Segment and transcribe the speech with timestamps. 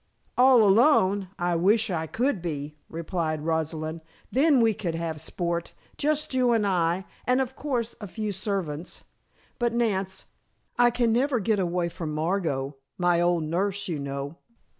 [0.35, 1.29] "All alone!
[1.37, 6.65] I wish I could be," replied Rosalind, "then we could have sport; just you and
[6.65, 9.03] I and, of course, a few servants.
[9.59, 10.25] But, Nance,
[10.75, 14.37] I never can get away from Margot, my old nurse, you know.